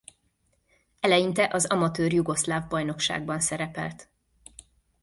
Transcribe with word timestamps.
Eleinte 0.99 1.49
az 1.51 1.65
amatőr 1.65 2.13
jugoszláv 2.13 2.67
bajnokságban 2.67 3.39
szerepelt. 3.39 4.09